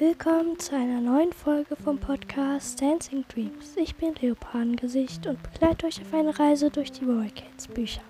Willkommen 0.00 0.58
zu 0.58 0.74
einer 0.74 0.98
neuen 0.98 1.30
Folge 1.30 1.76
vom 1.76 1.98
Podcast 1.98 2.80
Dancing 2.80 3.22
Dreams. 3.28 3.76
Ich 3.76 3.94
bin 3.96 4.14
Leopardengesicht 4.14 5.26
und 5.26 5.42
begleite 5.42 5.86
euch 5.86 6.00
auf 6.00 6.14
eine 6.14 6.38
Reise 6.38 6.70
durch 6.70 6.90
die 6.90 7.06
Warrior 7.06 7.30
Cats 7.34 7.68
Bücher. 7.68 8.00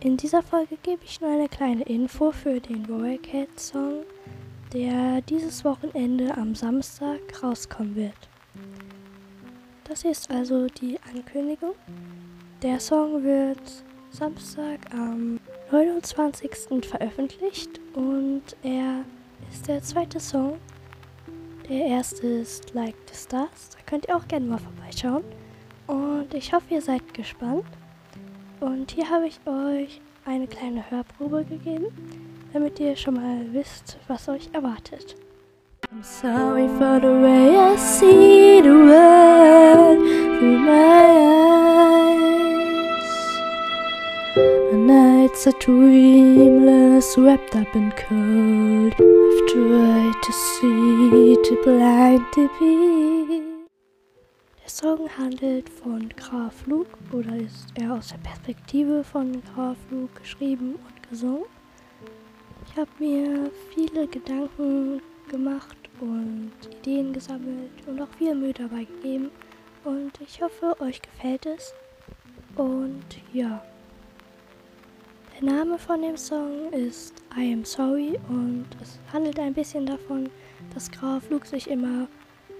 In 0.00 0.16
dieser 0.16 0.42
Folge 0.42 0.78
gebe 0.82 1.04
ich 1.04 1.20
nur 1.20 1.30
eine 1.30 1.50
kleine 1.50 1.82
Info 1.82 2.32
für 2.32 2.60
den 2.60 2.88
Warrior 2.88 3.20
Cats 3.20 3.68
Song, 3.68 4.04
der 4.72 5.20
dieses 5.20 5.66
Wochenende 5.66 6.34
am 6.34 6.54
Samstag 6.54 7.20
rauskommen 7.42 7.94
wird. 7.94 8.30
Das 9.84 10.02
ist 10.02 10.30
also 10.30 10.66
die 10.66 10.98
Ankündigung. 11.14 11.74
Der 12.62 12.80
Song 12.80 13.22
wird 13.22 13.84
Samstag 14.10 14.78
am 14.94 15.38
29. 15.70 16.50
veröffentlicht 16.88 17.82
und 17.94 18.56
er 18.62 19.04
ist 19.50 19.68
der 19.68 19.82
zweite 19.82 20.20
Song. 20.20 20.58
Der 21.68 21.86
erste 21.86 22.26
ist 22.26 22.74
Like 22.74 22.96
the 23.10 23.16
Stars. 23.16 23.70
Da 23.70 23.78
könnt 23.86 24.06
ihr 24.08 24.16
auch 24.16 24.28
gerne 24.28 24.46
mal 24.46 24.58
vorbeischauen. 24.58 25.24
Und 25.86 26.34
ich 26.34 26.52
hoffe, 26.52 26.74
ihr 26.74 26.82
seid 26.82 27.14
gespannt. 27.14 27.64
Und 28.60 28.90
hier 28.90 29.08
habe 29.10 29.26
ich 29.26 29.40
euch 29.46 30.00
eine 30.24 30.46
kleine 30.46 30.88
Hörprobe 30.90 31.44
gegeben, 31.44 31.86
damit 32.52 32.78
ihr 32.78 32.96
schon 32.96 33.14
mal 33.14 33.46
wisst, 33.52 33.98
was 34.08 34.28
euch 34.28 34.48
erwartet. 34.52 35.16
I'm 35.90 36.02
sorry 36.02 36.68
for 36.78 37.00
the 37.00 37.22
way 37.22 37.56
I 37.56 37.76
see 37.76 38.62
the 38.62 38.70
world 38.70 39.11
nights 45.22 45.46
are 45.46 45.58
dreamless, 45.60 47.16
wrapped 47.16 47.54
up 47.54 47.76
in 47.76 47.92
cold. 47.92 48.92
I've 48.94 49.42
tried 49.52 50.16
to 50.26 50.32
see, 50.32 51.36
too 51.44 51.58
blind 51.62 52.24
to 52.34 52.48
be. 52.58 53.40
Der 54.60 54.68
Song 54.68 55.08
handelt 55.16 55.68
von 55.68 56.08
Graf 56.16 56.66
Luke 56.66 56.96
oder 57.12 57.36
ist 57.36 57.66
er 57.80 57.94
aus 57.94 58.08
der 58.08 58.18
Perspektive 58.18 59.04
von 59.04 59.42
Graf 59.54 59.76
Luke 59.90 60.20
geschrieben 60.20 60.74
und 60.74 61.08
gesungen. 61.08 61.44
Ich 62.66 62.76
habe 62.76 62.90
mir 62.98 63.50
viele 63.72 64.08
Gedanken 64.08 65.02
gemacht 65.28 65.76
und 66.00 66.52
Ideen 66.80 67.12
gesammelt 67.12 67.70
und 67.86 68.00
auch 68.00 68.12
viel 68.18 68.34
Mühe 68.34 68.54
dabei 68.54 68.84
gegeben. 68.84 69.30
Und 69.84 70.20
ich 70.20 70.42
hoffe, 70.42 70.74
euch 70.80 71.00
gefällt 71.00 71.46
es. 71.46 71.74
Und 72.56 73.04
ja. 73.32 73.62
Der 75.42 75.52
Name 75.54 75.76
von 75.76 76.00
dem 76.00 76.16
Song 76.16 76.72
ist 76.72 77.20
I 77.36 77.52
Am 77.52 77.64
Sorry 77.64 78.16
und 78.28 78.64
es 78.80 79.00
handelt 79.12 79.40
ein 79.40 79.54
bisschen 79.54 79.86
davon, 79.86 80.30
dass 80.72 80.88
Graf 80.88 81.28
Luke 81.30 81.48
sich 81.48 81.68
immer 81.68 82.06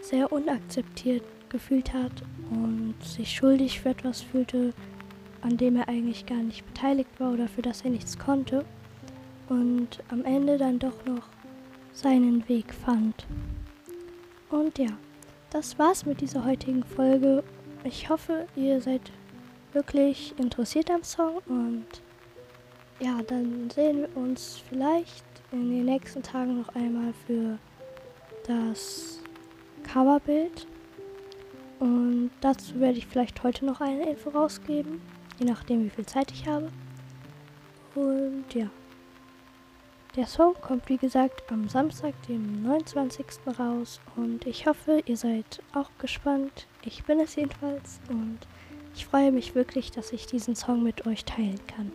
sehr 0.00 0.33
unakzeptiert 0.33 1.22
gefühlt 1.48 1.92
hat 1.92 2.11
und 2.50 2.97
sich 3.00 3.30
schuldig 3.30 3.80
für 3.80 3.91
etwas 3.91 4.20
fühlte, 4.20 4.72
an 5.42 5.56
dem 5.58 5.77
er 5.77 5.89
eigentlich 5.89 6.27
gar 6.27 6.42
nicht 6.42 6.66
beteiligt 6.66 7.20
war 7.20 7.33
oder 7.33 7.47
für 7.47 7.62
das 7.62 7.83
er 7.83 7.91
nichts 7.91 8.19
konnte. 8.19 8.64
Und 9.48 10.02
am 10.08 10.24
Ende 10.24 10.58
dann 10.58 10.80
doch 10.80 11.05
noch 11.05 11.28
seinen 11.92 12.48
Weg 12.48 12.74
fand. 12.74 13.27
Und 14.50 14.77
ja, 14.78 14.91
das 15.50 15.78
war's 15.78 16.05
mit 16.05 16.20
dieser 16.20 16.44
heutigen 16.44 16.83
Folge. 16.83 17.44
Ich 17.84 18.08
hoffe, 18.08 18.48
ihr 18.56 18.80
seid 18.80 19.12
wirklich 19.72 20.34
interessiert 20.36 20.91
am 20.91 21.05
Song 21.05 21.39
und 21.46 21.86
ja, 23.03 23.20
dann 23.27 23.69
sehen 23.70 24.03
wir 24.03 24.17
uns 24.17 24.62
vielleicht 24.69 25.25
in 25.50 25.70
den 25.70 25.84
nächsten 25.86 26.22
Tagen 26.22 26.61
noch 26.61 26.75
einmal 26.75 27.12
für 27.27 27.58
das 28.47 29.20
Coverbild. 29.83 30.67
Und 31.80 32.30
dazu 32.41 32.78
werde 32.78 32.98
ich 32.98 33.06
vielleicht 33.06 33.42
heute 33.42 33.67
noch 33.67 33.80
eine 33.80 34.08
Info 34.08 34.30
rausgeben, 34.30 35.01
je 35.40 35.46
nachdem 35.46 35.85
wie 35.85 35.90
viel 35.90 36.07
Zeit 36.07 36.30
ich 36.30 36.46
habe. 36.46 36.70
Und 37.96 38.45
ja. 38.55 38.70
Der 40.14 40.27
Song 40.27 40.55
kommt 40.61 40.89
wie 40.89 40.98
gesagt 40.98 41.51
am 41.51 41.69
Samstag, 41.69 42.14
dem 42.29 42.63
29. 42.63 43.27
raus 43.58 43.98
und 44.14 44.46
ich 44.46 44.67
hoffe, 44.67 45.01
ihr 45.07 45.17
seid 45.17 45.63
auch 45.73 45.89
gespannt. 45.98 46.67
Ich 46.84 47.05
bin 47.05 47.19
es 47.19 47.34
jedenfalls 47.34 47.98
und 48.11 48.39
ich 48.95 49.07
freue 49.07 49.33
mich 49.33 49.55
wirklich, 49.55 49.90
dass 49.90 50.13
ich 50.13 50.27
diesen 50.27 50.55
Song 50.55 50.83
mit 50.83 51.07
euch 51.07 51.24
teilen 51.24 51.61
kann. 51.67 51.90